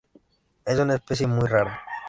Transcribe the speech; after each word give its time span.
Es 0.65 0.79
una 0.79 0.95
especie 0.95 1.27
muy 1.27 1.47
rara. 1.47 1.79